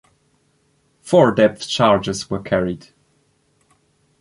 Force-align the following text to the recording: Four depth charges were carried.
Four 1.01 1.31
depth 1.31 1.67
charges 1.69 2.27
were 2.27 2.39
carried. 2.41 2.87